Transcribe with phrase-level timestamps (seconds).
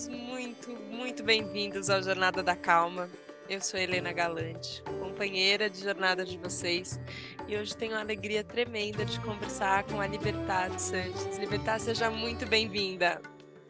[0.00, 3.10] todos muito, muito bem-vindos ao Jornada da Calma.
[3.48, 6.98] Eu sou Helena Galante, companheira de jornada de vocês,
[7.46, 11.36] e hoje tenho a alegria tremenda de conversar com a Libertad Santos.
[11.36, 13.20] Libertad, seja muito bem-vinda.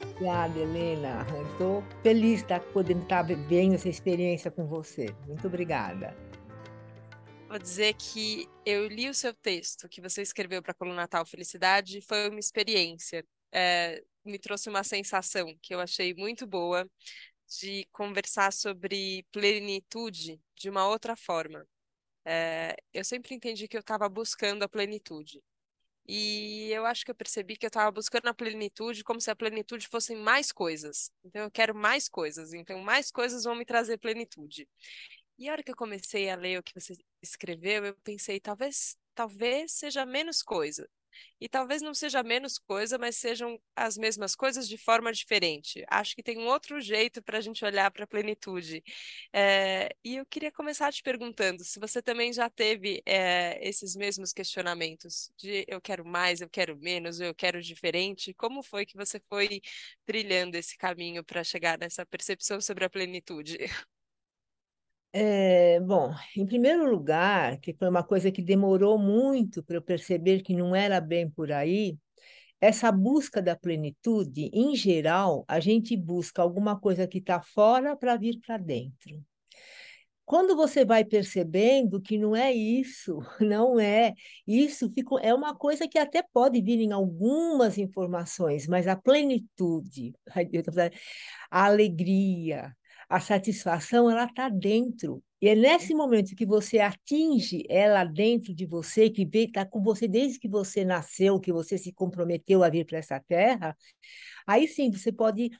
[0.00, 1.26] Obrigada, Helena.
[1.50, 5.12] Estou feliz de estar podendo estar vivendo essa experiência com você.
[5.26, 6.16] Muito obrigada.
[7.48, 11.26] Vou dizer que eu li o seu texto que você escreveu para a Coluna Natal
[11.26, 13.24] Felicidade e foi uma experiência.
[13.52, 16.88] É, me trouxe uma sensação que eu achei muito boa
[17.60, 21.66] de conversar sobre plenitude de uma outra forma.
[22.24, 25.42] É, eu sempre entendi que eu estava buscando a plenitude.
[26.06, 29.36] E eu acho que eu percebi que eu estava buscando a plenitude como se a
[29.36, 31.10] plenitude fossem mais coisas.
[31.24, 32.52] Então eu quero mais coisas.
[32.52, 34.68] Então mais coisas vão me trazer plenitude.
[35.38, 38.96] E a hora que eu comecei a ler o que você escreveu, eu pensei, talvez,
[39.14, 40.88] talvez seja menos coisa.
[41.40, 45.84] E talvez não seja menos coisa, mas sejam as mesmas coisas de forma diferente.
[45.88, 48.82] Acho que tem um outro jeito para a gente olhar para a plenitude.
[49.32, 54.32] É, e eu queria começar te perguntando se você também já teve é, esses mesmos
[54.32, 58.34] questionamentos de eu quero mais, eu quero menos, eu quero diferente.
[58.34, 59.60] Como foi que você foi
[60.06, 63.58] trilhando esse caminho para chegar nessa percepção sobre a plenitude?
[65.12, 70.40] É, bom, em primeiro lugar, que foi uma coisa que demorou muito para eu perceber
[70.42, 71.98] que não era bem por aí,
[72.60, 78.16] essa busca da plenitude, em geral, a gente busca alguma coisa que está fora para
[78.16, 79.24] vir para dentro.
[80.24, 84.14] Quando você vai percebendo que não é isso, não é,
[84.46, 90.12] isso fica, é uma coisa que até pode vir em algumas informações, mas a plenitude,
[91.50, 92.72] a alegria,
[93.10, 95.20] a satisfação ela está dentro.
[95.42, 100.06] E é nesse momento que você atinge ela dentro de você, que está com você
[100.06, 103.76] desde que você nasceu, que você se comprometeu a vir para essa terra,
[104.46, 105.50] aí sim você pode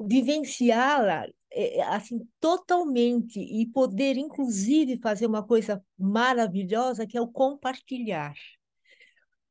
[0.00, 7.28] vivenciá-la é, é, assim totalmente e poder inclusive fazer uma coisa maravilhosa que é o
[7.28, 8.34] compartilhar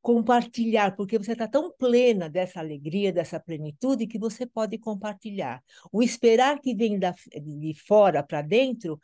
[0.02, 5.64] compartilhar, porque você está tão plena dessa alegria, dessa plenitude, que você pode compartilhar.
[5.92, 9.00] O esperar que vem da, de fora para dentro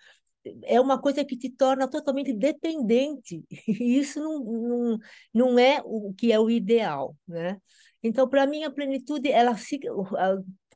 [0.63, 4.97] é uma coisa que te torna totalmente dependente, e isso não, não,
[5.33, 7.59] não é o que é o ideal, né?
[8.01, 9.79] Então, para mim, a plenitude, ela se,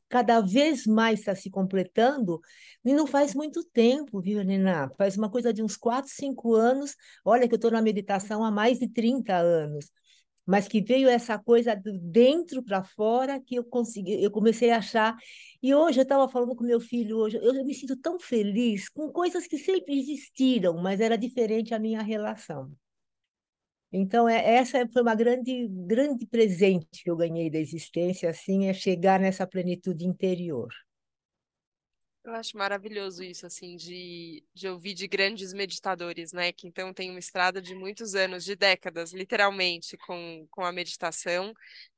[0.08, 2.40] cada vez mais está se completando,
[2.84, 4.90] e não faz muito tempo, viu, Nina?
[4.98, 6.94] Faz uma coisa de uns 4, 5 anos,
[7.24, 9.90] olha que eu estou na meditação há mais de 30 anos,
[10.46, 14.78] mas que veio essa coisa do dentro para fora que eu consegui, eu comecei a
[14.78, 15.16] achar.
[15.62, 19.10] E hoje eu estava falando com meu filho hoje, eu me sinto tão feliz com
[19.10, 22.72] coisas que sempre existiram, mas era diferente a minha relação.
[23.92, 28.72] Então é, essa foi uma grande grande presente que eu ganhei da existência, assim, é
[28.72, 30.68] chegar nessa plenitude interior.
[32.24, 36.52] Eu acho maravilhoso isso, assim, de, de ouvir de grandes meditadores, né?
[36.52, 41.52] Que então tem uma estrada de muitos anos, de décadas, literalmente, com, com a meditação.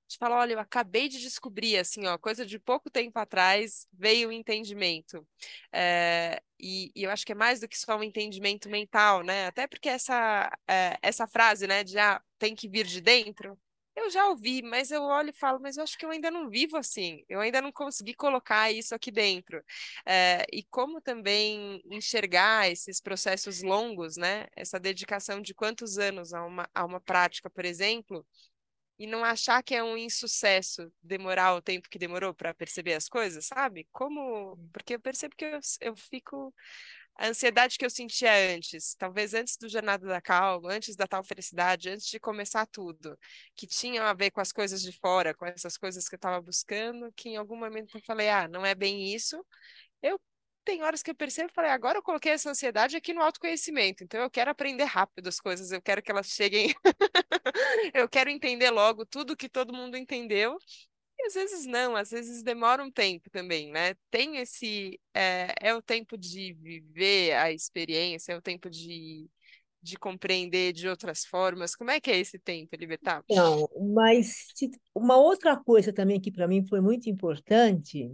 [0.08, 4.28] De falar, olha, eu acabei de descobrir, assim, ó, coisa de pouco tempo atrás veio
[4.30, 5.26] o entendimento.
[5.72, 9.46] É, e, e, eu acho que é mais do que só um entendimento mental, né?
[9.46, 13.58] Até porque essa, é, essa frase, né, de ah, tem que vir de dentro,
[13.96, 16.48] eu já ouvi, mas eu olho e falo, mas eu acho que eu ainda não
[16.50, 19.62] vivo assim, eu ainda não consegui colocar isso aqui dentro.
[20.06, 24.46] É, e como também enxergar esses processos longos, né?
[24.56, 28.26] Essa dedicação de quantos anos a uma, a uma prática, por exemplo,
[28.98, 33.08] e não achar que é um insucesso demorar o tempo que demorou para perceber as
[33.08, 33.88] coisas, sabe?
[33.92, 34.56] Como.
[34.72, 36.54] Porque eu percebo que eu, eu fico
[37.16, 41.22] a ansiedade que eu sentia antes, talvez antes do Jornada da Calma, antes da tal
[41.22, 43.18] felicidade, antes de começar tudo,
[43.54, 46.40] que tinham a ver com as coisas de fora, com essas coisas que eu estava
[46.40, 49.44] buscando, que em algum momento eu falei, ah, não é bem isso.
[50.02, 50.20] Eu
[50.64, 54.02] tem horas que eu percebo e falei, agora eu coloquei essa ansiedade aqui no autoconhecimento,
[54.02, 56.74] então eu quero aprender rápido as coisas, eu quero que elas cheguem,
[57.94, 60.56] eu quero entender logo tudo que todo mundo entendeu
[61.26, 63.94] às vezes não, às vezes demora um tempo também, né?
[64.10, 65.00] Tem esse.
[65.14, 69.28] É, é o tempo de viver a experiência, é o tempo de,
[69.82, 71.74] de compreender de outras formas.
[71.74, 73.24] Como é que é esse tempo, Libertar?
[73.30, 74.46] Não, mas
[74.94, 78.10] uma outra coisa também que para mim foi muito importante.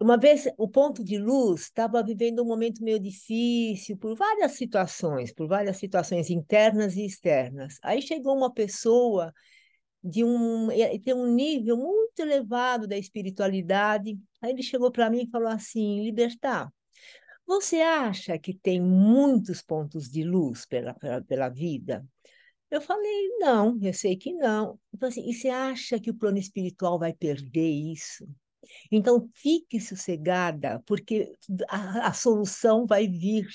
[0.00, 5.32] Uma vez o ponto de luz estava vivendo um momento meio difícil por várias situações,
[5.32, 7.78] por várias situações internas e externas.
[7.82, 9.32] Aí chegou uma pessoa
[10.04, 10.68] de um
[11.02, 14.18] ter um nível muito elevado da espiritualidade.
[14.42, 16.70] Aí ele chegou para mim e falou assim: Libertar,
[17.46, 22.06] você acha que tem muitos pontos de luz pela, pela, pela vida?
[22.70, 24.78] Eu falei: Não, eu sei que não.
[24.92, 28.28] Então, assim, e você acha que o plano espiritual vai perder isso?
[28.90, 31.32] Então, fique sossegada, porque
[31.68, 33.46] a, a solução vai vir.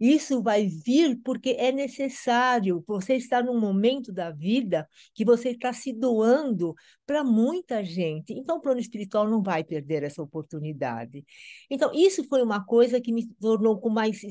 [0.00, 2.82] Isso vai vir porque é necessário.
[2.86, 6.74] Você está num momento da vida que você está se doando
[7.06, 8.32] para muita gente.
[8.32, 11.22] Então, o plano espiritual não vai perder essa oportunidade.
[11.68, 14.22] Então, isso foi uma coisa que me tornou com mais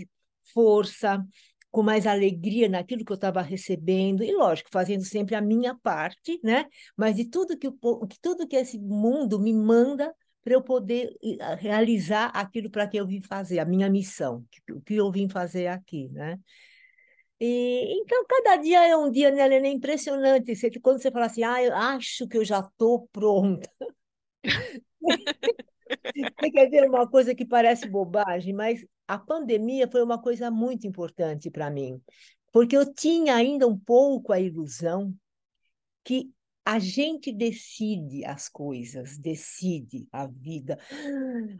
[0.53, 1.23] força,
[1.71, 6.39] com mais alegria naquilo que eu estava recebendo, e lógico, fazendo sempre a minha parte,
[6.43, 6.65] né?
[6.97, 7.69] Mas de tudo que,
[8.21, 10.11] tudo que esse mundo me manda
[10.43, 11.15] para eu poder
[11.57, 15.67] realizar aquilo para que eu vim fazer, a minha missão, o que eu vim fazer
[15.67, 16.39] aqui, né?
[17.39, 19.67] E, então, cada dia é um dia, né, Helena?
[19.67, 20.53] É impressionante.
[20.53, 23.69] Você, quando você fala assim, ah, eu acho que eu já estou pronta.
[26.15, 30.85] Você quer ver uma coisa que parece bobagem, mas a pandemia foi uma coisa muito
[30.85, 31.99] importante para mim,
[32.51, 35.13] porque eu tinha ainda um pouco a ilusão
[36.03, 36.29] que
[36.65, 40.77] a gente decide as coisas, decide a vida.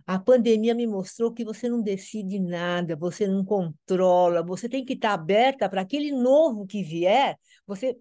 [0.06, 4.94] A pandemia me mostrou que você não decide nada, você não controla, você tem que
[4.94, 7.38] estar aberta para aquele novo que vier.
[7.66, 7.98] Você,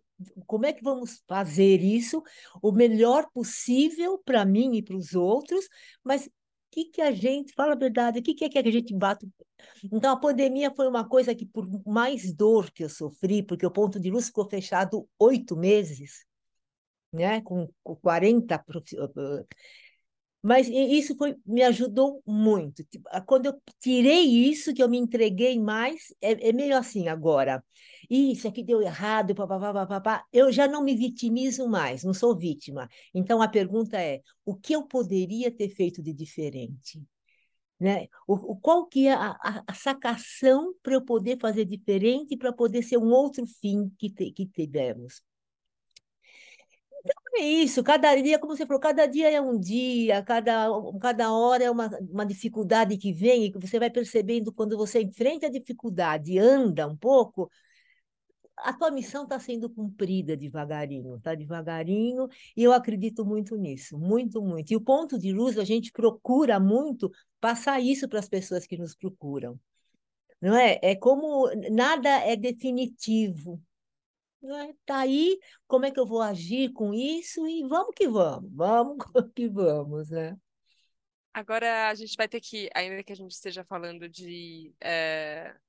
[0.47, 2.23] como é que vamos fazer isso
[2.63, 5.67] o melhor possível para mim e para os outros?
[6.05, 6.31] Mas o
[6.71, 9.27] que que a gente, fala a verdade, o que que é que a gente bate?
[9.91, 13.71] Então a pandemia foi uma coisa que por mais dor que eu sofri, porque o
[13.71, 16.28] ponto de luz ficou fechado oito meses
[17.13, 17.41] né?
[17.43, 18.65] com, com 40
[20.43, 22.85] mas isso foi, me ajudou muito.
[22.85, 27.63] Tipo, quando eu tirei isso, que eu me entreguei mais, é, é meio assim agora.
[28.09, 30.25] Isso aqui deu errado, papapá, papapá.
[30.33, 32.89] Eu já não me vitimizo mais, não sou vítima.
[33.13, 37.03] Então a pergunta é: o que eu poderia ter feito de diferente?
[37.81, 38.09] Né?
[38.27, 42.53] O, o, qual que é a, a, a sacação para eu poder fazer diferente, para
[42.53, 45.23] poder ser um outro fim que, te, que tivemos?
[47.37, 50.69] É isso, cada dia, como você falou, cada dia é um dia, cada,
[51.01, 55.03] cada hora é uma, uma dificuldade que vem e que você vai percebendo quando você
[55.03, 57.49] enfrenta a dificuldade, anda um pouco,
[58.57, 64.43] a tua missão está sendo cumprida devagarinho, está devagarinho, e eu acredito muito nisso, muito,
[64.43, 64.73] muito.
[64.73, 67.11] E o ponto de luz, a gente procura muito
[67.41, 69.59] passar isso para as pessoas que nos procuram.
[70.41, 70.79] Não é?
[70.83, 73.61] É como nada é definitivo,
[74.43, 74.75] né?
[74.85, 77.47] Tá aí, como é que eu vou agir com isso?
[77.47, 80.37] E vamos que vamos, vamos que vamos, né?
[81.33, 85.68] Agora a gente vai ter que, ainda que a gente esteja falando de é, de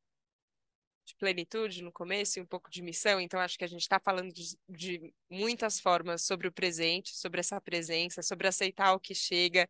[1.19, 4.31] plenitude no começo e um pouco de missão, então acho que a gente está falando
[4.31, 9.67] de, de, muitas formas sobre o presente, sobre essa presença, sobre aceitar o que chega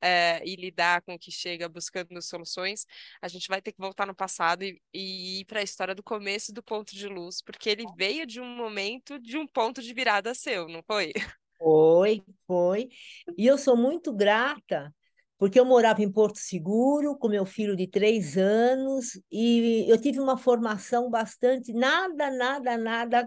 [0.00, 2.86] é, e lidar com o que chega buscando soluções.
[3.20, 6.02] A gente vai ter que voltar no passado e, e ir para a história do
[6.02, 9.92] começo do ponto de luz, porque ele veio de um momento, de um ponto de
[9.94, 11.12] virada seu, não foi?
[11.58, 12.88] Foi, foi.
[13.36, 14.94] E eu sou muito grata
[15.40, 20.20] porque eu morava em Porto Seguro com meu filho de três anos e eu tive
[20.20, 23.26] uma formação bastante nada, nada, nada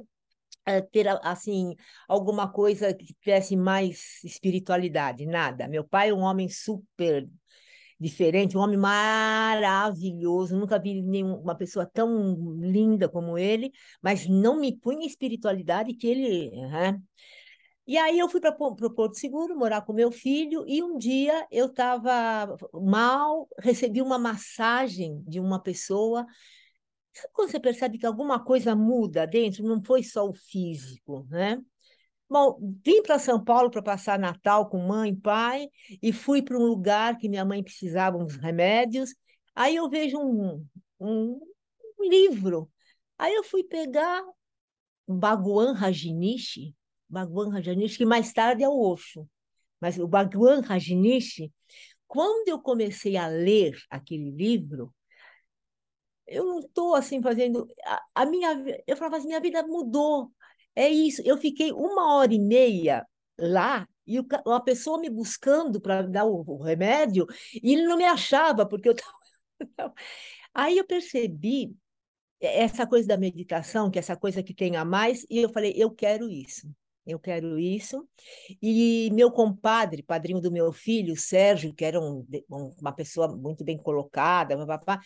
[0.64, 1.76] é, ter assim
[2.08, 5.68] alguma coisa que tivesse mais espiritualidade, nada.
[5.68, 7.28] Meu pai é um homem super
[8.00, 10.56] diferente, um homem maravilhoso.
[10.56, 13.72] Nunca vi nenhuma pessoa tão linda como ele,
[14.04, 16.52] mas não me punha espiritualidade que ele.
[16.54, 17.02] Uhum.
[17.86, 21.46] E aí eu fui para o Porto Seguro morar com meu filho e um dia
[21.52, 26.26] eu estava mal, recebi uma massagem de uma pessoa.
[27.14, 29.64] Sabe quando você percebe que alguma coisa muda dentro?
[29.64, 31.62] Não foi só o físico, né?
[32.30, 35.68] Bom, vim para São Paulo para passar Natal com mãe e pai
[36.02, 39.14] e fui para um lugar que minha mãe precisava uns remédios.
[39.54, 40.66] Aí eu vejo um,
[41.00, 41.40] um,
[42.00, 42.72] um livro.
[43.18, 44.24] Aí eu fui pegar
[45.08, 46.74] Bhagwan Rajinishi,
[47.14, 49.30] Bhagwan Rajanishi, que mais tarde é o Osho.
[49.80, 51.54] Mas o Bhagwan Rajanishi,
[52.08, 54.94] quando eu comecei a ler aquele livro,
[56.28, 57.68] eu não estou assim fazendo.
[57.86, 60.32] A, a, minha, eu falava assim, minha vida mudou.
[60.76, 61.22] É isso.
[61.26, 63.06] Eu fiquei uma hora e meia
[63.38, 64.26] lá e o,
[64.64, 68.94] pessoa me buscando para dar o, o, remédio e ele não me achava porque eu
[68.94, 69.14] estava.
[70.54, 71.76] Aí eu percebi
[72.42, 75.74] essa coisa da meditação, que é essa coisa que tem a mais, e eu falei,
[75.78, 76.68] eu quero isso
[77.06, 78.08] eu quero isso.
[78.62, 82.26] E meu compadre, padrinho do meu filho, Sérgio, que era um,
[82.80, 85.02] uma pessoa muito bem colocada, papá,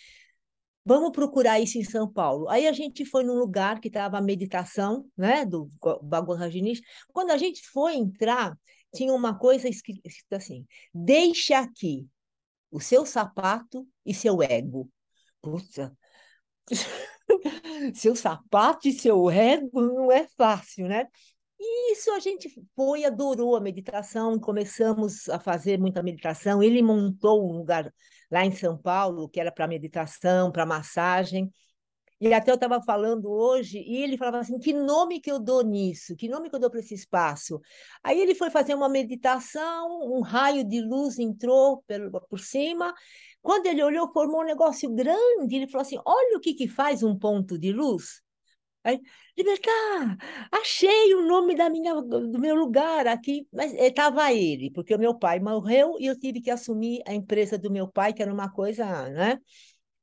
[0.85, 2.47] vamos procurar isso em São Paulo.
[2.49, 5.69] Aí a gente foi num lugar que estava a meditação, né, do
[6.01, 6.81] Bhagwan Rajneesh.
[7.11, 8.57] Quando a gente foi entrar,
[8.93, 12.07] tinha uma coisa escrita assim: deixe aqui
[12.71, 14.89] o seu sapato e seu ego.
[15.41, 15.95] Puta.
[17.95, 21.07] seu sapato e seu ego não é fácil, né?
[21.59, 26.61] E isso a gente foi, adorou a meditação, começamos a fazer muita meditação.
[26.61, 27.91] Ele montou um lugar
[28.29, 31.51] lá em São Paulo que era para meditação, para massagem.
[32.19, 35.63] E até eu estava falando hoje, e ele falava assim: que nome que eu dou
[35.63, 36.15] nisso?
[36.15, 37.61] Que nome que eu dou para esse espaço?
[38.03, 42.93] Aí ele foi fazer uma meditação, um raio de luz entrou por, por cima.
[43.41, 45.55] Quando ele olhou, formou um negócio grande.
[45.55, 48.21] Ele falou assim: olha o que, que faz um ponto de luz.
[48.87, 49.01] Aí,
[49.37, 50.17] Libertar,
[50.51, 55.13] achei o nome da minha, do meu lugar aqui, mas estava ele, porque o meu
[55.13, 58.49] pai morreu e eu tive que assumir a empresa do meu pai, que era uma
[58.49, 59.39] coisa, né?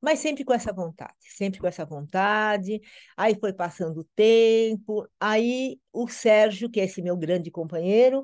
[0.05, 2.79] mas sempre com essa vontade, sempre com essa vontade.
[3.17, 8.23] Aí foi passando o tempo, aí o Sérgio, que é esse meu grande companheiro,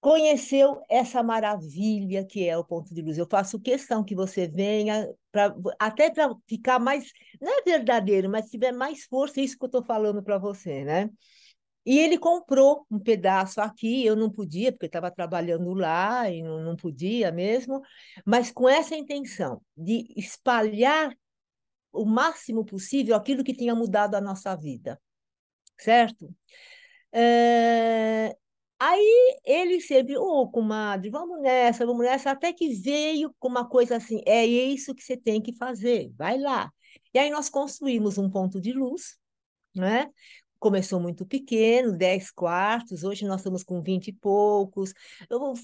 [0.00, 3.18] conheceu essa maravilha que é o ponto de luz.
[3.18, 8.50] Eu faço questão que você venha, pra, até para ficar mais, não é verdadeiro, mas
[8.50, 11.10] tiver mais força, é isso que eu estou falando para você, né?
[11.84, 16.62] E ele comprou um pedaço aqui, eu não podia, porque estava trabalhando lá e não,
[16.62, 17.80] não podia mesmo,
[18.24, 21.14] mas com essa intenção de espalhar
[21.92, 25.00] o máximo possível aquilo que tinha mudado a nossa vida,
[25.78, 26.28] certo?
[27.12, 28.36] É...
[28.80, 33.68] Aí ele sempre, ô oh, comadre, vamos nessa, vamos nessa, até que veio com uma
[33.68, 36.72] coisa assim, é isso que você tem que fazer, vai lá.
[37.12, 39.18] E aí nós construímos um ponto de luz,
[39.74, 40.10] né?
[40.60, 44.92] começou muito pequeno, 10 quartos, hoje nós estamos com 20 e poucos.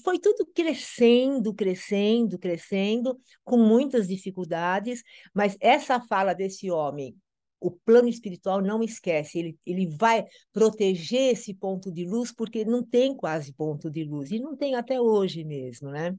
[0.03, 7.15] Foi tudo crescendo, crescendo, crescendo, com muitas dificuldades, mas essa fala desse homem,
[7.59, 12.83] o plano espiritual não esquece, ele, ele vai proteger esse ponto de luz, porque não
[12.83, 16.15] tem quase ponto de luz, e não tem até hoje mesmo, né?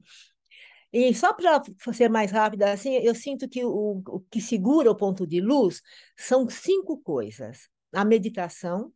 [0.91, 1.61] E só para
[1.93, 5.81] ser mais rápida, assim, eu sinto que o, o que segura o ponto de luz
[6.17, 8.91] são cinco coisas a meditação,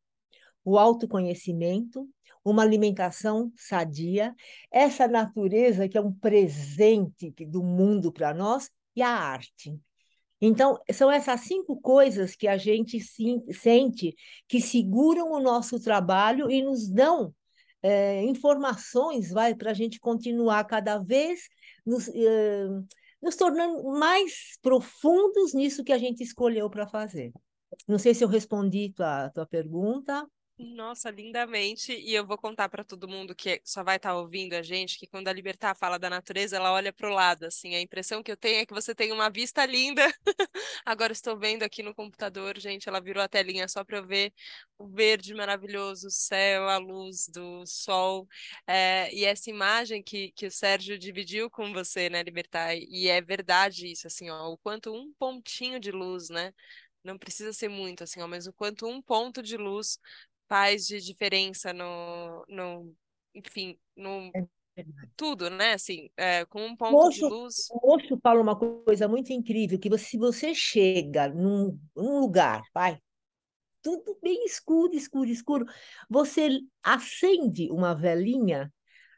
[0.63, 2.07] o autoconhecimento,
[2.43, 4.35] uma alimentação sadia,
[4.71, 9.79] essa natureza que é um presente do mundo para nós e a arte.
[10.45, 14.13] Então, são essas cinco coisas que a gente sente
[14.45, 17.33] que seguram o nosso trabalho e nos dão
[17.81, 21.47] é, informações para a gente continuar cada vez
[21.85, 22.67] nos, é,
[23.21, 27.31] nos tornando mais profundos nisso que a gente escolheu para fazer.
[27.87, 30.27] Não sei se eu respondi tua, tua pergunta.
[30.57, 31.91] Nossa, lindamente.
[31.93, 34.99] E eu vou contar para todo mundo que só vai estar tá ouvindo a gente
[34.99, 37.45] que quando a Libertar fala da natureza, ela olha para o lado.
[37.45, 40.01] Assim, a impressão que eu tenho é que você tem uma vista linda.
[40.85, 42.87] Agora estou vendo aqui no computador, gente.
[42.87, 44.31] Ela virou a telinha só para eu ver
[44.77, 48.27] o verde maravilhoso, o céu, a luz do sol.
[48.67, 52.75] É, e essa imagem que, que o Sérgio dividiu com você, né, Libertar?
[52.77, 56.53] E é verdade isso, assim, ó, o quanto um pontinho de luz, né?
[57.03, 59.99] não precisa ser muito, assim, ó, mas o quanto um ponto de luz
[60.53, 62.95] faz de diferença no, no
[63.33, 64.45] enfim, no é
[65.15, 65.73] tudo, né?
[65.73, 67.69] Assim, é, com um ponto de luz.
[67.71, 72.61] O Osho fala uma coisa muito incrível, que você, se você chega num, num lugar,
[72.71, 72.99] vai,
[73.81, 75.65] tudo bem escuro, escuro, escuro,
[76.07, 78.71] você acende uma velinha,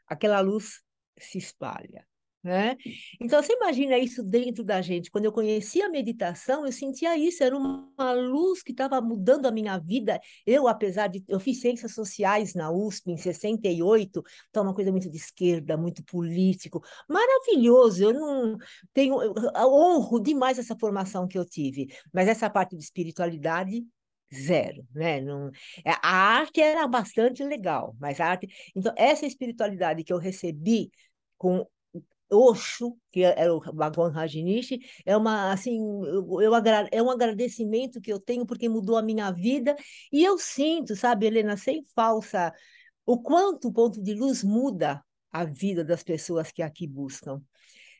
[0.06, 0.82] aquela luz
[1.18, 2.06] se espalha.
[2.42, 2.76] Né?
[3.20, 5.10] Então, você imagina isso dentro da gente.
[5.10, 9.50] Quando eu conheci a meditação, eu sentia isso, era uma luz que estava mudando a
[9.50, 10.20] minha vida.
[10.46, 11.24] Eu, apesar de.
[11.26, 16.04] Eu fiz ciências sociais na USP em 68, então, uma coisa muito de esquerda, muito
[16.04, 16.80] político.
[17.08, 18.56] Maravilhoso, eu não
[18.94, 19.20] tenho.
[19.22, 19.34] Eu
[19.72, 23.84] honro demais essa formação que eu tive, mas essa parte de espiritualidade
[24.32, 25.20] zero, né?
[25.20, 25.50] Não,
[25.84, 30.90] é, a arte era bastante legal, mas a arte, então essa espiritualidade que eu recebi
[31.38, 31.66] com
[32.30, 36.52] Osho, que era é, é o Bhagwan Rajinishi, é uma assim, eu, eu,
[36.90, 39.76] é um agradecimento que eu tenho porque mudou a minha vida
[40.12, 42.52] e eu sinto, sabe, Helena, sem falsa,
[43.04, 47.40] o quanto o ponto de luz muda a vida das pessoas que aqui buscam.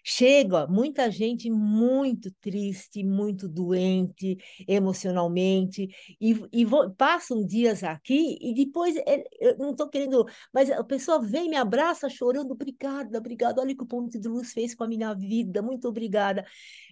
[0.08, 4.36] Chega muita gente muito triste, muito doente
[4.68, 5.88] emocionalmente,
[6.20, 10.84] e, e vou, passam dias aqui e depois, é, eu não estou querendo, mas a
[10.84, 14.76] pessoa vem, me abraça chorando, obrigada, obrigada, olha o que o Ponto de Luz fez
[14.76, 16.46] com a minha vida, muito obrigada.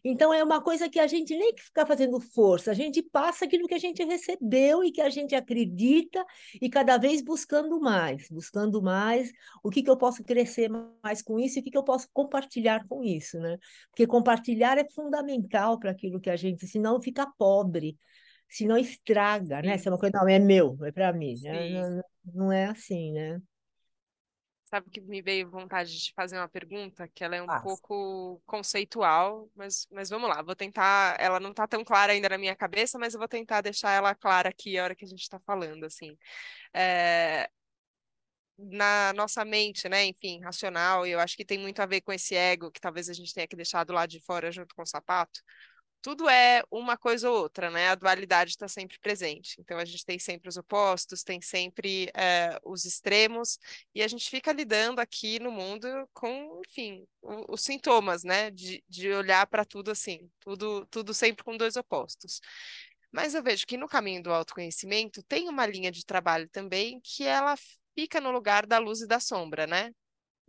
[0.04, 3.68] Então, é uma coisa que a gente nem fica fazendo força, a gente passa aquilo
[3.68, 6.25] que a gente recebeu e que a gente acredita
[6.61, 10.68] e cada vez buscando mais, buscando mais, o que, que eu posso crescer
[11.00, 13.58] mais com isso e o que, que eu posso compartilhar com isso, né?
[13.90, 17.99] Porque compartilhar é fundamental para aquilo que a gente, senão fica pobre,
[18.49, 19.78] senão estraga, né?
[19.78, 21.70] Se é uma coisa, não, é meu, é para mim, né?
[21.70, 22.02] não,
[22.34, 23.40] não é assim, né?
[24.64, 29.49] Sabe que me veio vontade de fazer uma pergunta que ela é um pouco conceitual,
[29.54, 31.16] mas, mas vamos lá, vou tentar.
[31.20, 34.16] Ela não está tão clara ainda na minha cabeça, mas eu vou tentar deixar ela
[34.16, 36.16] clara aqui a hora que a gente está falando, assim.
[36.73, 37.49] É,
[38.58, 42.12] na nossa mente, né, enfim, racional, e eu acho que tem muito a ver com
[42.12, 44.82] esse ego que talvez a gente tenha que deixar do lado de fora junto com
[44.82, 45.40] o sapato
[46.04, 47.88] tudo é uma coisa ou outra, né?
[47.88, 49.56] A dualidade está sempre presente.
[49.58, 53.58] Então a gente tem sempre os opostos, tem sempre é, os extremos,
[53.94, 57.06] e a gente fica lidando aqui no mundo com, enfim,
[57.49, 58.50] os sintomas, né?
[58.50, 62.38] De, de olhar para tudo assim, tudo, tudo sempre com dois opostos.
[63.11, 67.25] Mas eu vejo que no caminho do autoconhecimento tem uma linha de trabalho também que
[67.25, 67.56] ela
[67.94, 69.92] fica no lugar da luz e da sombra, né?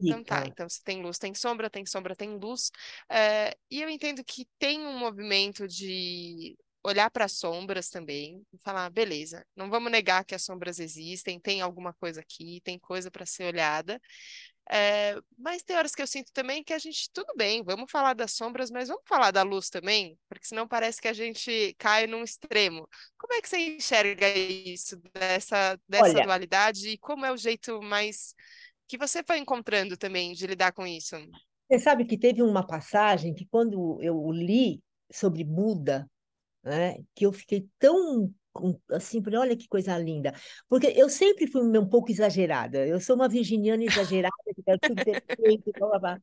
[0.08, 2.72] Então tá, então se tem luz, tem sombra, tem sombra, tem luz.
[3.10, 8.58] É, e eu entendo que tem um movimento de olhar para as sombras também e
[8.64, 13.10] falar, beleza, não vamos negar que as sombras existem, tem alguma coisa aqui, tem coisa
[13.10, 14.00] para ser olhada.
[14.70, 18.14] É, mas tem horas que eu sinto também que a gente, tudo bem, vamos falar
[18.14, 22.08] das sombras, mas vamos falar da luz também, porque senão parece que a gente cai
[22.08, 22.88] num extremo.
[23.18, 27.80] Como é que você enxerga isso, dessa, dessa Olha, dualidade, e como é o jeito
[27.82, 28.34] mais
[28.88, 31.16] que você foi encontrando também de lidar com isso?
[31.68, 34.82] você sabe que teve uma passagem que quando eu li
[35.12, 36.10] sobre Buda,
[36.64, 38.34] né, que eu fiquei tão
[38.92, 40.34] assim, falei, olha que coisa linda.
[40.70, 42.86] Porque eu sempre fui um pouco exagerada.
[42.86, 46.22] Eu sou uma virginiana exagerada, que tudo perfeito, blá, blá, blá.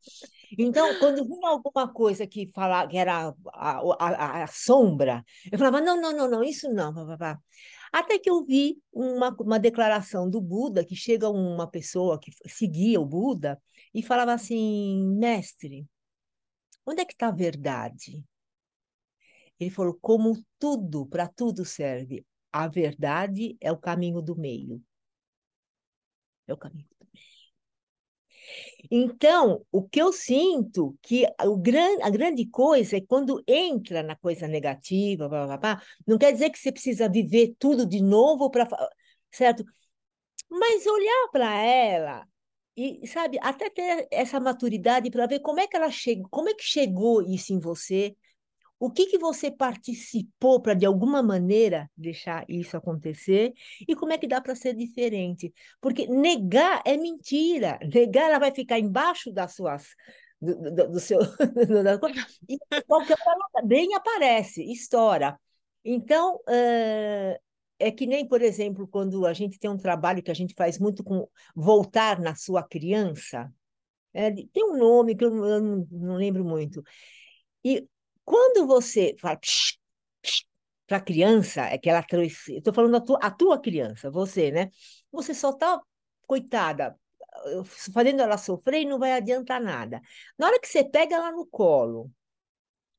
[0.58, 5.80] Então, quando vinha alguma coisa que falava que era a, a, a sombra, eu falava,
[5.80, 6.92] não, não, não, não, isso não.
[6.92, 7.38] Blá, blá, blá.
[7.92, 12.98] Até que eu vi uma, uma declaração do Buda, que chega uma pessoa que seguia
[12.98, 13.60] o Buda
[13.94, 15.86] e falava assim, mestre,
[16.86, 18.24] onde é que está a verdade?
[19.62, 22.26] Ele falou, como tudo, para tudo serve.
[22.52, 24.82] A verdade é o caminho do meio.
[26.46, 26.86] É o caminho.
[28.90, 34.16] Então, o que eu sinto que o gran, a grande coisa é quando entra na
[34.16, 38.50] coisa negativa, blá, blá, blá, não quer dizer que você precisa viver tudo de novo
[38.50, 38.68] para,
[39.30, 39.64] certo?
[40.50, 42.28] Mas olhar para ela
[42.76, 46.54] e, sabe, até ter essa maturidade para ver como é que ela chegou, como é
[46.54, 48.16] que chegou isso em você,
[48.82, 53.52] o que que você participou para, de alguma maneira, deixar isso acontecer?
[53.86, 55.54] E como é que dá para ser diferente?
[55.80, 57.78] Porque negar é mentira.
[57.94, 59.94] Negar, ela vai ficar embaixo das suas.
[60.40, 61.20] Do, do, do seu.
[61.84, 61.94] da
[62.48, 65.38] e qualquer hora bem aparece, estoura.
[65.84, 67.40] Então, é,
[67.78, 70.80] é que nem, por exemplo, quando a gente tem um trabalho que a gente faz
[70.80, 73.48] muito com voltar na sua criança.
[74.12, 76.82] É, tem um nome que eu, eu não, não lembro muito.
[77.64, 77.86] E
[78.24, 79.38] quando você fala
[80.86, 82.56] para a criança, é que ela trouxe.
[82.56, 84.70] Estou falando a tua, a tua criança, você, né?
[85.10, 85.80] Você só está,
[86.26, 86.98] coitada,
[87.92, 90.00] fazendo ela sofrer e não vai adiantar nada.
[90.38, 92.10] Na hora que você pega ela no colo,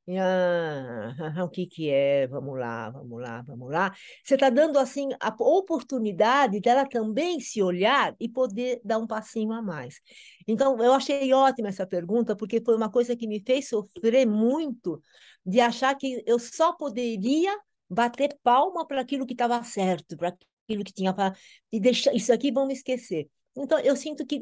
[0.10, 1.14] ah,
[1.46, 2.28] o que que é?
[2.28, 3.94] Vamos lá, vamos lá, vamos lá.
[4.24, 9.54] Você está dando assim a oportunidade dela também se olhar e poder dar um passinho
[9.54, 10.02] a mais.
[10.48, 15.02] Então, eu achei ótima essa pergunta, porque foi uma coisa que me fez sofrer muito
[15.46, 17.58] de achar que eu só poderia
[17.90, 20.36] bater palma para aquilo que estava certo, para
[20.66, 21.36] aquilo que tinha para
[21.72, 23.30] e deixar isso aqui vamos esquecer.
[23.56, 24.42] Então, eu sinto que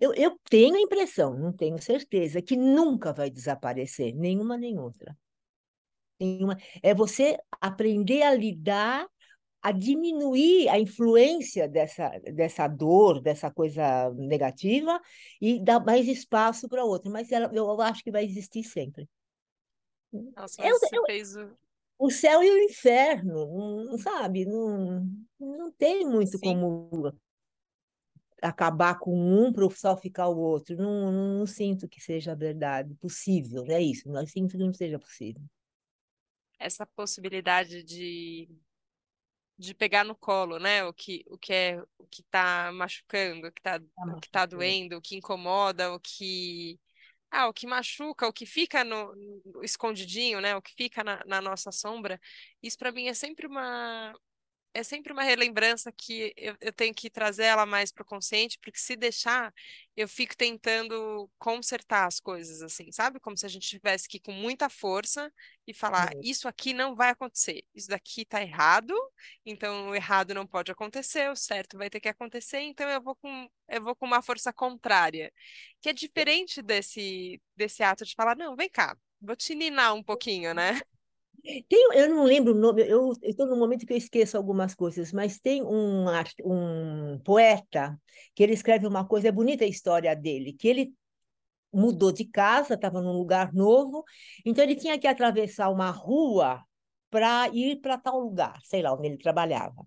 [0.00, 5.16] eu, eu tenho a impressão, não tenho certeza, que nunca vai desaparecer, nenhuma nem outra.
[6.18, 6.56] Nenhuma.
[6.82, 9.08] É você aprender a lidar,
[9.60, 15.00] a diminuir a influência dessa, dessa dor, dessa coisa negativa,
[15.40, 17.10] e dar mais espaço para outra.
[17.10, 19.08] Mas ela, eu acho que vai existir sempre.
[20.12, 21.50] Nossa, você é fez o.
[21.98, 24.44] o céu e o inferno, não, sabe?
[24.44, 25.04] Não,
[25.38, 27.12] não tem muito Sim, como
[28.42, 30.76] acabar com um para só ficar o outro.
[30.76, 34.08] Não, não, não sinto que seja verdade, possível, é isso.
[34.10, 35.42] Não sinto que não seja possível.
[36.58, 38.48] essa possibilidade de,
[39.58, 40.84] de pegar no colo, né?
[40.84, 44.30] O que, o que é o que tá machucando, o que tá, Tá o que
[44.30, 46.78] tá doendo, o que incomoda, o que.
[47.30, 49.14] Ah, o que machuca, o que fica no,
[49.46, 50.56] no escondidinho, né?
[50.56, 52.20] O que fica na, na nossa sombra.
[52.62, 54.12] Isso para mim é sempre uma,
[54.72, 58.58] é sempre uma relembrança que eu, eu tenho que trazer ela mais para o consciente,
[58.60, 59.52] porque se deixar,
[59.96, 63.18] eu fico tentando consertar as coisas, assim, sabe?
[63.20, 65.32] Como se a gente tivesse que ir com muita força
[65.66, 68.94] e falar: É, isso aqui não vai acontecer, isso daqui tá errado,
[69.44, 73.16] então o errado não pode acontecer, o certo vai ter que acontecer, então eu vou
[73.16, 75.32] com, eu vou com uma força contrária,
[75.80, 80.02] que é diferente desse, desse ato de falar: não, vem cá, vou te ninar um
[80.02, 80.80] pouquinho, né?
[81.68, 85.12] Tem, eu não lembro o nome, eu estou no momento que eu esqueço algumas coisas,
[85.12, 86.06] mas tem um,
[86.44, 87.98] um poeta
[88.34, 90.92] que ele escreve uma coisa, é bonita a história dele, que ele
[91.72, 94.04] mudou de casa, estava num lugar novo,
[94.44, 96.62] então ele tinha que atravessar uma rua
[97.10, 99.86] para ir para tal lugar, sei lá onde ele trabalhava.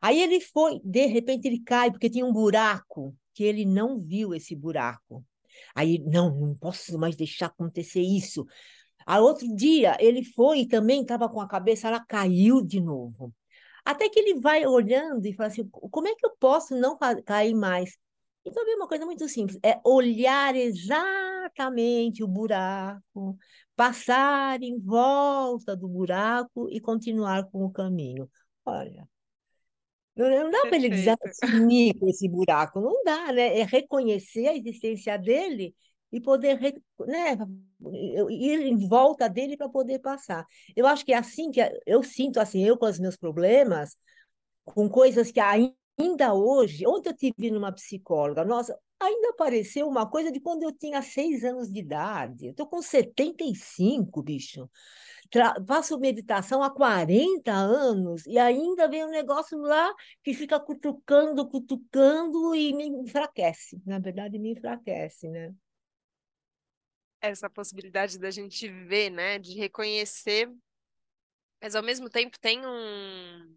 [0.00, 4.34] Aí ele foi, de repente ele cai, porque tinha um buraco, que ele não viu
[4.34, 5.24] esse buraco.
[5.74, 8.46] Aí, não, não posso mais deixar acontecer isso.
[9.06, 13.32] A outro dia ele foi e também estava com a cabeça, ela caiu de novo.
[13.84, 17.54] Até que ele vai olhando e fala assim: como é que eu posso não cair
[17.54, 17.96] mais?
[18.44, 23.36] Então, é uma coisa muito simples: é olhar exatamente o buraco,
[23.76, 28.28] passar em volta do buraco e continuar com o caminho.
[28.64, 29.08] Olha,
[30.16, 33.58] não, dá para ele desassumir esse buraco, não dá, né?
[33.58, 35.74] É reconhecer a existência dele
[36.12, 36.58] e poder
[37.06, 37.36] né,
[38.30, 40.46] ir em volta dele para poder passar.
[40.74, 43.96] Eu acho que é assim que eu sinto assim, eu com os meus problemas,
[44.64, 50.30] com coisas que ainda hoje, ontem eu tive numa psicóloga, nossa, ainda apareceu uma coisa
[50.32, 52.46] de quando eu tinha seis anos de idade.
[52.46, 54.68] Eu estou com 75, bicho.
[55.30, 59.92] Tra faço meditação há 40 anos e ainda vem um negócio lá
[60.22, 63.80] que fica cutucando, cutucando e me enfraquece.
[63.84, 65.52] Na verdade, me enfraquece, né?
[67.26, 70.50] Essa possibilidade da gente ver, né, de reconhecer,
[71.60, 73.56] mas ao mesmo tempo tem um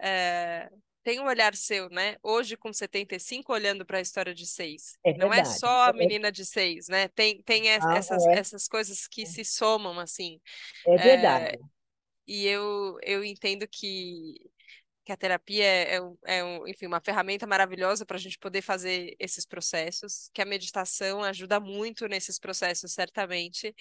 [0.00, 0.70] é,
[1.02, 2.16] tem um olhar seu, né?
[2.22, 4.96] Hoje com 75 olhando para a história de seis.
[5.04, 7.08] É Não é só a menina de seis, né?
[7.08, 8.38] Tem tem ah, essas é.
[8.38, 10.40] essas coisas que se somam assim.
[10.86, 11.56] É verdade.
[11.56, 11.58] É,
[12.26, 14.36] e eu eu entendo que
[15.04, 18.62] que a terapia é, é, é um, enfim, uma ferramenta maravilhosa para a gente poder
[18.62, 23.74] fazer esses processos, que a meditação ajuda muito nesses processos, certamente,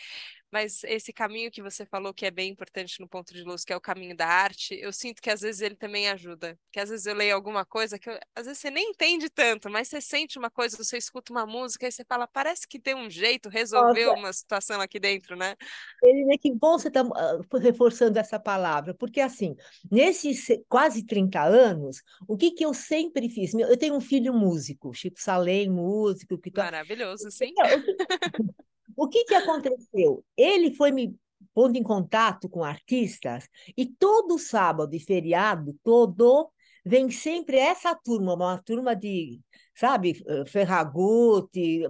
[0.52, 3.72] mas esse caminho que você falou que é bem importante no ponto de luz, que
[3.72, 6.90] é o caminho da arte, eu sinto que às vezes ele também ajuda, que às
[6.90, 10.02] vezes eu leio alguma coisa que eu, às vezes você nem entende tanto, mas você
[10.02, 13.50] sente uma coisa, você escuta uma música e você fala, parece que tem um jeito,
[13.50, 15.56] resolveu uma situação aqui dentro, né?
[16.04, 19.56] Ele, que bom você está uh, reforçando essa palavra, porque assim,
[19.90, 23.54] nesses quase 30 anos, o que, que eu sempre fiz?
[23.54, 26.38] Eu tenho um filho músico, Chico Salem, músico.
[26.38, 26.64] Que tá...
[26.64, 27.54] Maravilhoso, sim.
[29.02, 30.24] O que, que aconteceu?
[30.38, 31.18] Ele foi me
[31.56, 36.52] pondo em contato com artistas e todo sábado e feriado, todo,
[36.86, 39.42] vem sempre essa turma, uma turma de,
[39.76, 41.82] sabe, Ferragutti,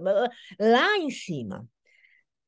[0.58, 1.68] lá em cima.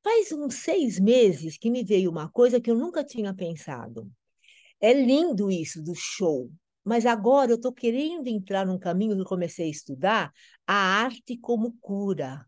[0.02, 4.10] Faz uns seis meses que me veio uma coisa que eu nunca tinha pensado.
[4.80, 6.50] É lindo isso do show,
[6.82, 10.32] mas agora eu estou querendo entrar num caminho que eu comecei a estudar,
[10.66, 12.46] a arte como cura.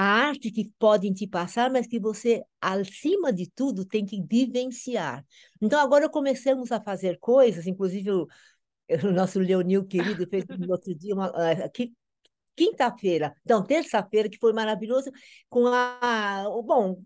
[0.00, 5.26] A arte que podem te passar, mas que você, acima de tudo, tem que vivenciar.
[5.60, 8.28] Então, agora começamos a fazer coisas, inclusive o,
[9.04, 11.92] o nosso Leonil querido fez no outro dia, uma, uh, que
[12.54, 15.10] quinta-feira, então, terça-feira, que foi maravilhoso,
[15.48, 16.44] com a.
[16.64, 17.02] Bom,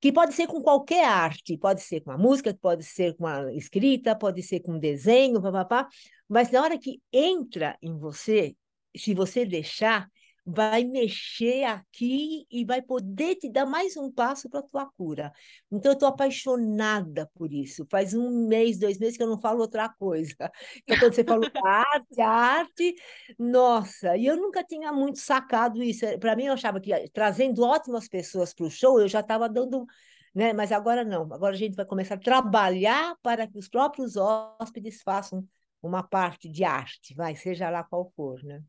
[0.00, 3.52] que pode ser com qualquer arte, pode ser com a música, pode ser com a
[3.52, 5.86] escrita, pode ser com desenho, papapá,
[6.26, 8.56] mas na hora que entra em você,
[8.96, 10.08] se você deixar,
[10.46, 15.32] vai mexer aqui e vai poder te dar mais um passo para a tua cura.
[15.72, 17.86] Então, eu estou apaixonada por isso.
[17.90, 20.34] Faz um mês, dois meses que eu não falo outra coisa.
[20.86, 22.94] Então, quando você falou arte, arte,
[23.38, 26.04] nossa, e eu nunca tinha muito sacado isso.
[26.18, 29.86] Para mim, eu achava que trazendo ótimas pessoas para o show, eu já estava dando.
[30.34, 30.52] Né?
[30.52, 31.22] Mas agora não.
[31.32, 35.46] Agora a gente vai começar a trabalhar para que os próprios hóspedes façam
[35.82, 38.62] uma parte de arte, vai, seja lá qual for, né?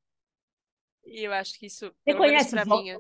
[1.06, 2.90] E eu acho que isso, você conhece para mim.
[2.90, 3.00] É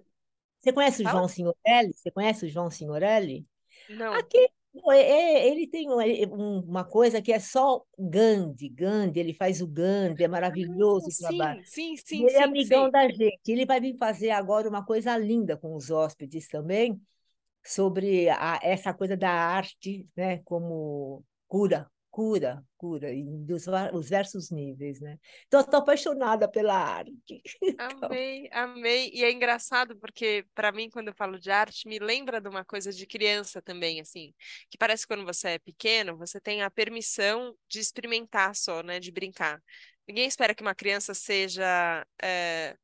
[0.66, 1.94] você conhece o João Signorelli?
[1.94, 3.46] Você conhece o João Signorelli?
[3.88, 4.14] Não.
[4.14, 5.88] Aqui, ele tem
[6.32, 11.28] uma coisa que é só Gandhi, Gandhi, ele faz o Gandhi, é maravilhoso ah, o
[11.28, 11.62] trabalho.
[11.66, 12.38] Sim, sim, ele sim.
[12.38, 12.92] é amigão sim.
[12.92, 13.40] da gente.
[13.48, 17.00] Ele vai vir fazer agora uma coisa linda com os hóspedes também,
[17.64, 24.50] sobre a, essa coisa da arte, né, como cura, cura, cura, em dos, os diversos
[24.50, 25.20] níveis, né?
[25.48, 27.12] Então, estou apaixonada pela arte.
[27.62, 29.12] Então amei, amei.
[29.14, 32.64] E é engraçado porque, para mim, quando eu falo de arte, me lembra de uma
[32.64, 34.34] coisa de criança também, assim,
[34.70, 38.98] que parece que quando você é pequeno, você tem a permissão de experimentar só, né?
[38.98, 39.62] De brincar.
[40.08, 42.08] Ninguém espera que uma criança seja.
[42.24, 42.78] É,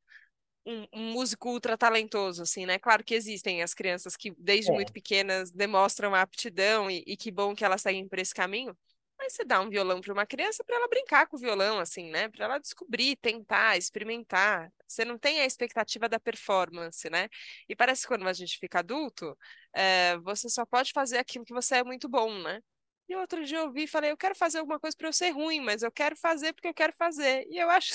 [0.65, 2.77] um, um, músico ultra talentoso, assim, né?
[2.77, 4.73] Claro que existem as crianças que, desde é.
[4.73, 8.77] muito pequenas, demonstram aptidão e, e que bom que elas seguem por esse caminho.
[9.21, 12.09] Mas você dá um violão para uma criança para ela brincar com o violão, assim,
[12.09, 12.27] né?
[12.27, 14.73] Para ela descobrir, tentar, experimentar.
[14.87, 17.29] Você não tem a expectativa da performance, né?
[17.69, 19.37] E parece que quando a gente fica adulto,
[19.73, 22.63] é, você só pode fazer aquilo que você é muito bom, né?
[23.07, 25.29] E outro dia eu vi e falei, eu quero fazer alguma coisa para eu ser
[25.31, 27.45] ruim, mas eu quero fazer porque eu quero fazer.
[27.49, 27.93] E eu acho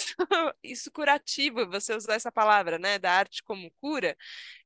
[0.62, 4.16] isso curativo, você usar essa palavra, né, da arte como cura.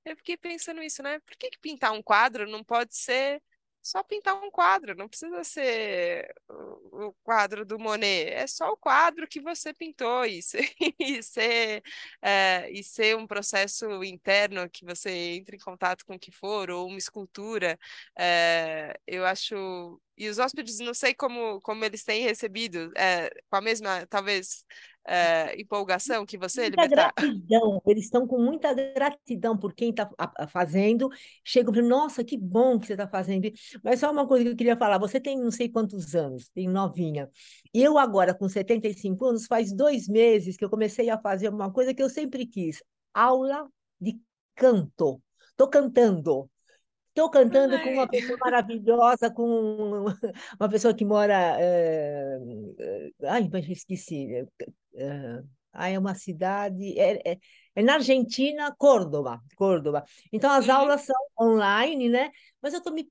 [0.05, 1.20] Eu fiquei pensando isso, né?
[1.20, 3.42] Por que, que pintar um quadro não pode ser
[3.83, 9.27] só pintar um quadro, não precisa ser o, quadro do Monet, é só o quadro
[9.27, 11.83] que você pintou e ser, e ser,
[12.23, 16.71] é, e ser um processo interno que você entre em contato com o que for,
[16.71, 17.79] ou uma escultura.
[18.19, 20.01] É, eu acho.
[20.16, 24.64] E os hóspedes, não sei como, como eles têm recebido, é, com a mesma, talvez,
[25.06, 27.12] é, empolgação que você, muita Libertar?
[27.16, 30.08] gratidão, eles estão com muita gratidão por quem está
[30.48, 31.08] fazendo.
[31.44, 33.50] Chegam para nossa, que bom que você está fazendo.
[33.82, 36.68] Mas só uma coisa que eu queria falar: você tem não sei quantos anos, tem
[36.68, 37.28] novinha.
[37.72, 41.72] E eu, agora, com 75 anos, faz dois meses que eu comecei a fazer uma
[41.72, 42.82] coisa que eu sempre quis:
[43.14, 43.68] aula
[44.00, 44.20] de
[44.54, 45.20] canto.
[45.50, 46.48] Estou cantando.
[47.11, 47.83] Estou cantando Ai.
[47.85, 50.07] com uma pessoa maravilhosa, com
[50.59, 51.57] uma pessoa que mora.
[51.61, 52.38] É...
[53.25, 54.46] Ai, mas esqueci.
[54.94, 55.42] É...
[55.73, 56.99] Ai, é uma cidade.
[56.99, 57.38] É, é,
[57.75, 59.40] é, na Argentina, Córdoba.
[59.57, 60.05] Córdoba.
[60.33, 60.75] Então, as uhum.
[60.75, 62.31] aulas são online, né?
[62.62, 63.09] Mas eu estou me.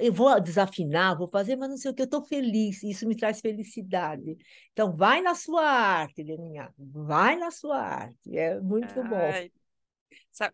[0.00, 3.16] Eu vou desafinar, vou fazer, mas não sei o que, eu estou feliz, isso me
[3.16, 4.36] traz felicidade.
[4.72, 9.48] Então, vai na sua arte, Leninha, vai na sua arte, é muito Ai.
[9.48, 9.55] bom.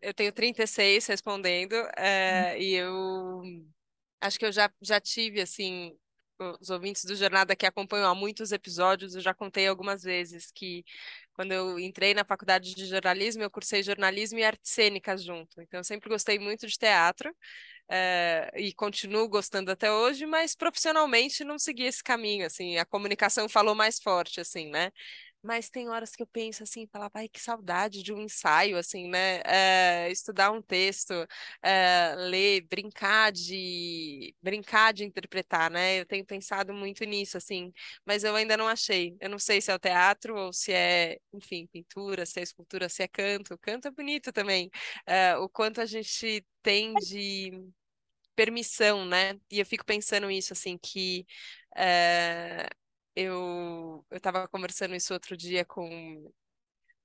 [0.00, 3.42] Eu tenho 36 respondendo, é, e eu
[4.20, 5.96] acho que eu já, já tive, assim,
[6.60, 10.84] os ouvintes do Jornada que acompanham há muitos episódios, eu já contei algumas vezes que
[11.34, 15.60] quando eu entrei na faculdade de jornalismo, eu cursei jornalismo e artes cênicas junto.
[15.60, 17.34] Então, eu sempre gostei muito de teatro
[17.90, 23.48] é, e continuo gostando até hoje, mas profissionalmente não segui esse caminho, assim, a comunicação
[23.48, 24.90] falou mais forte, assim, né?
[25.42, 29.08] Mas tem horas que eu penso assim, falar, ai, que saudade de um ensaio, assim,
[29.08, 29.40] né?
[29.44, 31.12] É, estudar um texto,
[31.62, 36.00] é, ler, brincar de brincar de interpretar, né?
[36.00, 37.72] Eu tenho pensado muito nisso, assim,
[38.06, 39.16] mas eu ainda não achei.
[39.20, 42.88] Eu não sei se é o teatro ou se é, enfim, pintura, se é escultura,
[42.88, 43.58] se é canto.
[43.58, 44.70] Canto é bonito também.
[45.06, 47.50] É, o quanto a gente tem de
[48.34, 49.38] permissão, né?
[49.50, 51.26] E eu fico pensando isso, assim, que
[53.16, 56.32] é, eu estava conversando isso outro dia com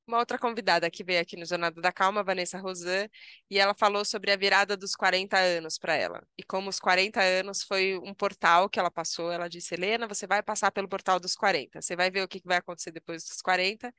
[0.07, 3.07] uma outra convidada que veio aqui no Jornada da Calma, Vanessa Rosan,
[3.49, 6.25] e ela falou sobre a virada dos 40 anos para ela.
[6.37, 10.25] E como os 40 anos foi um portal que ela passou, ela disse: Helena, você
[10.25, 13.41] vai passar pelo portal dos 40, você vai ver o que vai acontecer depois dos
[13.41, 13.93] 40.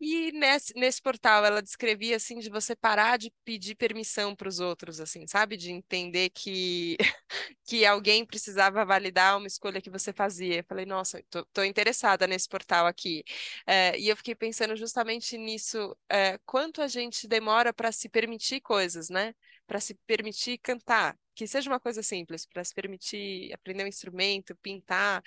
[0.00, 4.58] E nesse, nesse portal ela descrevia assim de você parar de pedir permissão para os
[4.60, 5.56] outros, assim, sabe?
[5.56, 6.96] De entender que,
[7.64, 10.56] que alguém precisava validar uma escolha que você fazia.
[10.58, 11.22] Eu falei, nossa,
[11.52, 13.22] tô interessada nesse portal aqui.
[13.66, 18.08] É, e eu fiquei pensando justamente nisso nisso é, quanto a gente demora para se
[18.08, 19.34] permitir coisas, né?
[19.66, 24.56] Para se permitir cantar, que seja uma coisa simples, para se permitir aprender um instrumento,
[24.56, 25.22] pintar,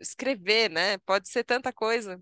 [0.00, 0.98] escrever, né?
[0.98, 2.20] Pode ser tanta coisa.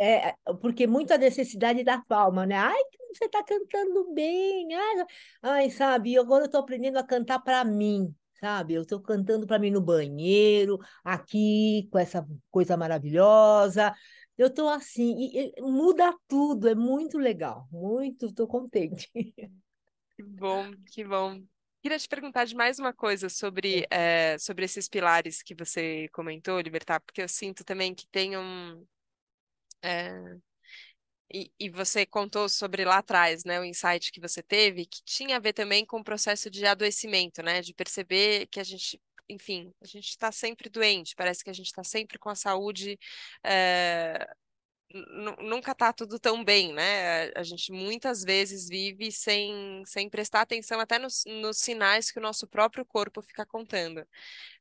[0.00, 2.56] É, porque muita necessidade da palma, né?
[2.56, 2.82] Ai,
[3.14, 5.06] você está cantando bem, ai,
[5.42, 6.18] ai, sabe?
[6.18, 8.74] Agora eu estou aprendendo a cantar para mim, sabe?
[8.74, 13.94] Eu estou cantando para mim no banheiro, aqui, com essa coisa maravilhosa.
[14.36, 19.10] Eu estou assim, e, e muda tudo, é muito legal, muito, estou contente.
[19.12, 21.42] Que bom, que bom.
[21.82, 26.60] Queria te perguntar de mais uma coisa sobre, é, sobre esses pilares que você comentou,
[26.60, 28.86] Libertar, porque eu sinto também que tem um.
[29.82, 30.12] É,
[31.32, 35.36] e, e, você contou sobre lá atrás, né, o insight que você teve, que tinha
[35.36, 39.72] a ver também com o processo de adoecimento, né, de perceber que a gente enfim,
[39.80, 42.98] a gente está sempre doente, parece que a gente está sempre com a saúde.
[43.44, 44.26] É,
[45.40, 47.30] nunca está tudo tão bem, né?
[47.34, 52.22] A gente muitas vezes vive sem, sem prestar atenção até nos, nos sinais que o
[52.22, 54.06] nosso próprio corpo fica contando.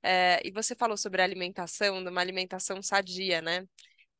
[0.03, 3.67] É, e você falou sobre a alimentação, de uma alimentação sadia, né?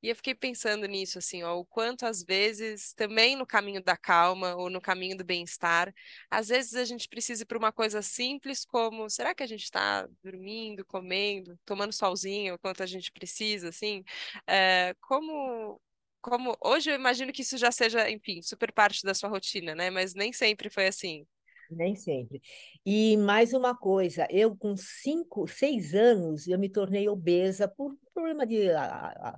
[0.02, 3.96] E eu fiquei pensando nisso, assim, ó, o quanto às vezes, também no caminho da
[3.96, 5.94] calma ou no caminho do bem-estar,
[6.30, 9.64] às vezes a gente precisa ir para uma coisa simples como, será que a gente
[9.64, 14.04] está dormindo, comendo, tomando solzinho, o quanto a gente precisa, assim?
[14.48, 15.80] É, como,
[16.22, 19.90] como, hoje eu imagino que isso já seja, enfim, super parte da sua rotina, né?
[19.90, 21.28] Mas nem sempre foi assim.
[21.70, 22.42] Nem sempre.
[22.86, 28.45] E mais uma coisa, eu com cinco, seis anos, eu me tornei obesa por problema
[28.45, 28.69] de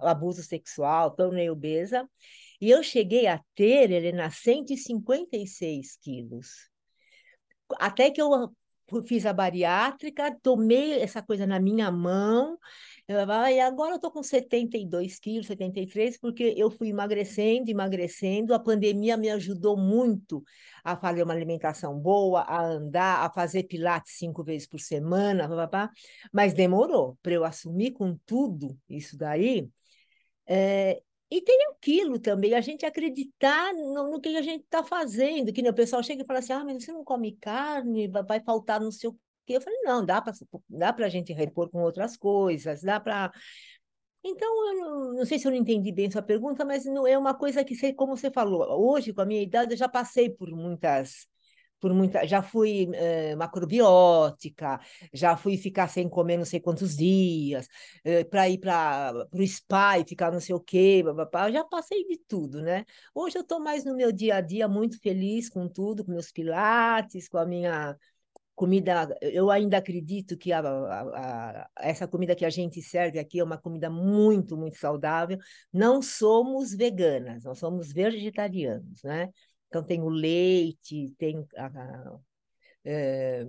[0.02, 2.10] abuso sexual, tornei obesa.
[2.60, 6.70] E eu cheguei a ter, Helena, 156 quilos.
[7.80, 8.54] Até que eu
[9.06, 12.58] fiz a bariátrica, tomei essa coisa na minha mão,
[13.16, 18.54] Agora eu tô com 72 quilos, 73, porque eu fui emagrecendo, emagrecendo.
[18.54, 20.44] A pandemia me ajudou muito
[20.84, 25.48] a fazer uma alimentação boa, a andar, a fazer pilates cinco vezes por semana,
[26.32, 29.70] mas demorou para eu assumir com tudo isso daí.
[30.46, 31.02] É,
[31.34, 35.64] e tem aquilo também, a gente acreditar no, no que a gente está fazendo, que
[35.64, 38.80] nem o pessoal chega e fala assim, ah, mas você não come carne, vai, faltar
[38.80, 39.58] não sei o quê.
[39.58, 40.34] Eu falei, não, dá para
[40.70, 43.32] dá a gente repor com outras coisas, dá para...
[44.26, 47.18] Então, eu não, não, sei se eu não entendi bem sua pergunta, mas não é
[47.18, 50.50] uma coisa que, como você falou, hoje, com a minha idade, eu já passei por
[50.52, 51.28] muitas
[51.84, 54.80] por muita, já fui é, macrobiótica,
[55.14, 57.68] já fui ficar sem comer não sei quantos dias,
[58.06, 61.04] é, eh, para ir para o spa e ficar não sei o quê,
[61.52, 62.86] já passei de tudo, né?
[63.14, 66.32] Hoje eu estou mais no meu dia a dia, muito feliz com tudo, com meus
[66.32, 67.98] pilates, com a minha
[68.56, 69.18] comida.
[69.22, 71.02] Eu ainda acredito que a, a,
[71.66, 75.38] a, essa comida que a gente serve aqui é uma comida muito, muito saudável.
[75.72, 79.30] Não somos veganas, nós somos vegetarianos, né?
[79.68, 82.20] Então, tem o leite, tem a, a,
[82.86, 83.46] é,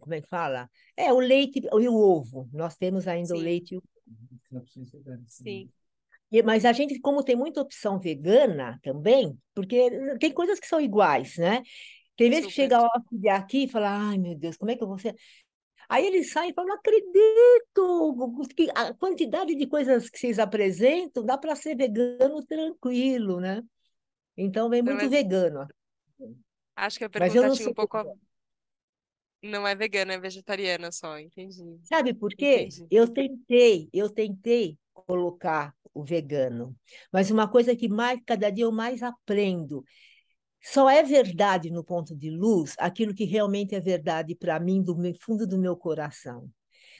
[0.00, 0.70] como é que fala?
[0.96, 2.48] É, o leite e o ovo.
[2.52, 3.34] Nós temos ainda Sim.
[3.34, 3.82] o leite e o
[5.28, 5.68] Sim.
[6.44, 11.36] Mas a gente, como tem muita opção vegana também, porque tem coisas que são iguais,
[11.36, 11.62] né?
[12.16, 14.82] Tem vezes que chega a hóspede aqui e fala, ai meu Deus, como é que
[14.82, 15.14] eu vou ser?
[15.88, 18.32] Aí eles saem e falam, não acredito,
[18.74, 23.62] a quantidade de coisas que vocês apresentam dá para ser vegano tranquilo, né?
[24.36, 25.66] Então vem muito mas vegano.
[26.74, 28.18] acho que a Mas eu pergunta tinha um pouco.
[29.42, 31.78] Não é vegana, é vegetariana só, entendi.
[31.82, 32.62] Sabe por quê?
[32.62, 32.86] Entendi.
[32.90, 36.74] Eu tentei, eu tentei colocar o vegano,
[37.12, 39.84] mas uma coisa que mais cada dia eu mais aprendo,
[40.64, 44.96] só é verdade no ponto de luz aquilo que realmente é verdade para mim do
[45.20, 46.50] fundo do meu coração.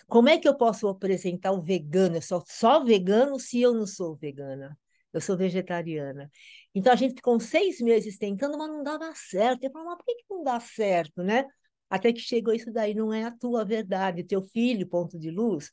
[0.07, 2.17] Como é que eu posso apresentar o vegano?
[2.17, 4.79] Eu sou só vegano se eu não sou vegana.
[5.13, 6.31] Eu sou vegetariana.
[6.75, 9.65] Então a gente ficou seis meses tentando, mas não dava certo.
[9.65, 11.47] Eu falei, mas por que, que não dá certo, né?
[11.89, 15.71] Até que chegou isso daí, não é a tua verdade, teu filho, ponto de luz,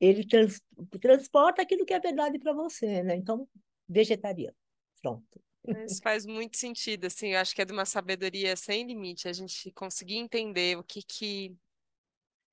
[0.00, 0.60] ele trans,
[1.00, 3.16] transporta aquilo que é verdade para você, né?
[3.16, 3.48] Então,
[3.88, 4.56] vegetariano.
[5.00, 5.40] Pronto.
[5.86, 9.32] Isso faz muito sentido, assim, eu acho que é de uma sabedoria sem limite, a
[9.32, 11.54] gente conseguir entender o que que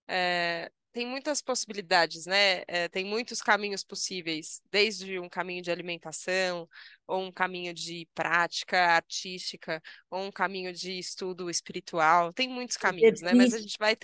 [0.08, 2.64] é, tem muitas possibilidades, né?
[2.68, 6.68] É, tem muitos caminhos possíveis, desde um caminho de alimentação,
[7.06, 12.34] ou um caminho de prática artística, ou um caminho de estudo espiritual.
[12.34, 13.34] Tem muitos caminhos, né?
[13.36, 13.96] Mas a gente vai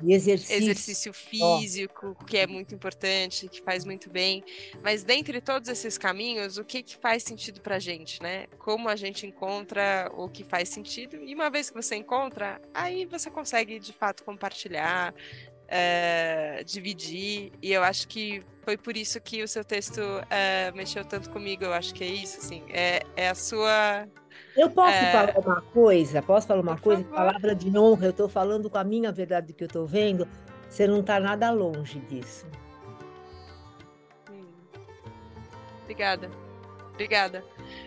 [0.00, 0.56] ter exercício.
[0.56, 2.24] exercício físico, oh.
[2.24, 4.42] que é muito importante, que faz muito bem.
[4.82, 8.46] Mas dentre todos esses caminhos, o que, que faz sentido para a gente, né?
[8.58, 11.16] Como a gente encontra o que faz sentido.
[11.24, 15.14] E uma vez que você encontra, aí você consegue de fato compartilhar,
[15.68, 21.04] é, dividir, e eu acho que foi por isso que o seu texto é, mexeu
[21.04, 24.08] tanto comigo, eu acho que é isso, assim, é, é a sua...
[24.56, 25.12] Eu posso é...
[25.12, 26.22] falar uma coisa?
[26.22, 27.02] Posso falar uma por coisa?
[27.04, 27.16] Favor.
[27.16, 30.26] Palavra de honra, eu estou falando com a minha verdade que eu estou vendo,
[30.68, 32.46] você não está nada longe disso.
[34.30, 34.46] Hum.
[35.82, 36.30] Obrigada.
[36.92, 37.44] Obrigada.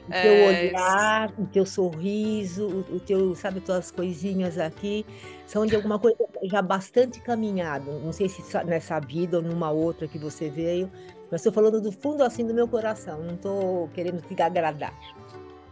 [0.08, 0.48] O teu é...
[0.48, 5.06] olhar, o teu sorriso, o, o teu, sabe, tuas coisinhas aqui,
[5.46, 7.92] são de alguma coisa já bastante caminhado.
[8.00, 10.92] Não sei se nessa vida ou numa outra que você veio,
[11.30, 13.22] mas estou falando do fundo assim do meu coração.
[13.24, 14.94] Não estou querendo te agradar.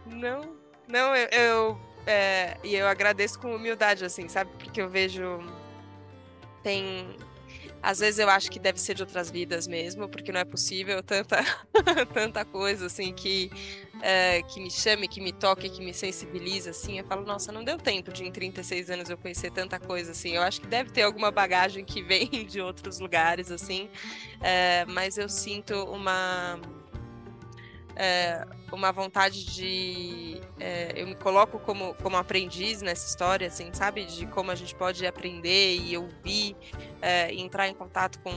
[0.06, 0.42] Não,
[0.92, 4.50] não, eu, eu é, e eu agradeço com humildade, assim, sabe?
[4.58, 5.40] Porque eu vejo
[6.62, 7.16] tem
[7.82, 11.02] às vezes eu acho que deve ser de outras vidas mesmo, porque não é possível
[11.02, 11.44] tanta,
[12.14, 13.50] tanta coisa assim que,
[14.00, 17.00] é, que me chame, que me toque, que me sensibiliza, assim.
[17.00, 20.30] Eu falo, nossa, não deu tempo de em 36 anos eu conhecer tanta coisa, assim.
[20.30, 23.90] Eu acho que deve ter alguma bagagem que vem de outros lugares, assim.
[24.40, 26.60] É, mas eu sinto uma
[27.96, 30.40] é, uma vontade de.
[30.58, 34.04] É, eu me coloco como, como aprendiz nessa história, assim, sabe?
[34.04, 36.56] De como a gente pode aprender e ouvir,
[37.00, 38.32] é, e entrar em contato com,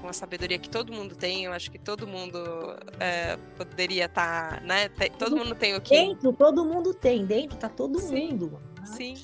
[0.00, 1.44] com a sabedoria que todo mundo tem.
[1.44, 2.38] Eu acho que todo mundo
[2.98, 4.88] é, poderia estar, tá, né?
[5.18, 5.94] Todo mundo tem o que.
[5.94, 8.60] Dentro, todo mundo tem, dentro tá todo sim, mundo.
[8.84, 9.14] Sim.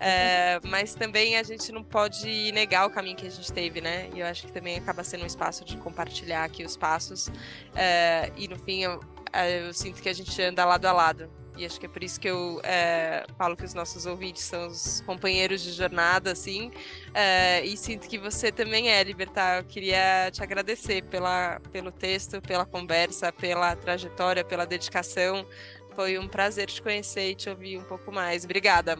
[0.00, 4.08] É, mas também a gente não pode negar o caminho que a gente teve, né?
[4.14, 7.30] E eu acho que também acaba sendo um espaço de compartilhar aqui os passos.
[7.76, 8.98] É, e no fim, eu,
[9.30, 11.30] é, eu, sinto que a gente anda lado a lado.
[11.54, 14.68] E acho que é por isso que eu é, falo que os nossos ouvintes são
[14.68, 16.70] os companheiros de jornada, assim.
[17.12, 19.58] É, e sinto que você também é, Libertar.
[19.58, 25.46] Eu queria te agradecer pela, pelo texto, pela conversa, pela trajetória, pela dedicação.
[25.94, 28.44] Foi um prazer te conhecer e te ouvir um pouco mais.
[28.44, 28.96] Obrigada.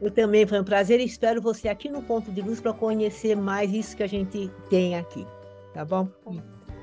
[0.00, 3.34] Eu também foi um prazer e espero você aqui no Ponto de Luz para conhecer
[3.34, 5.26] mais isso que a gente tem aqui.
[5.72, 6.08] tá bom?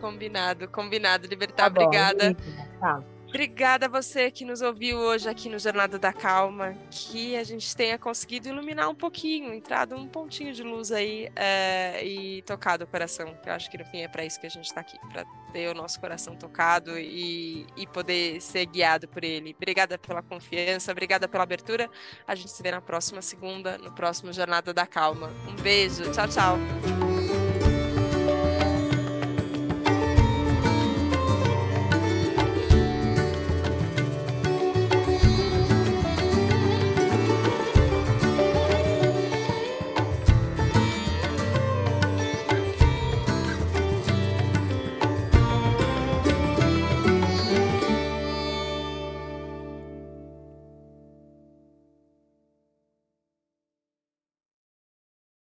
[0.01, 1.64] Combinado, combinado, Libertar.
[1.64, 2.36] Tá bom, obrigada.
[2.80, 3.03] Tá.
[3.34, 7.75] Obrigada a você que nos ouviu hoje aqui no Jornada da Calma, que a gente
[7.75, 12.88] tenha conseguido iluminar um pouquinho, entrado um pontinho de luz aí é, e tocado o
[12.88, 13.36] coração.
[13.43, 15.67] Eu acho que no fim é para isso que a gente está aqui, para ter
[15.67, 19.55] o nosso coração tocado e, e poder ser guiado por ele.
[19.57, 21.89] Obrigada pela confiança, obrigada pela abertura.
[22.27, 25.31] A gente se vê na próxima segunda, no próximo Jornada da Calma.
[25.49, 27.12] Um beijo, tchau, tchau.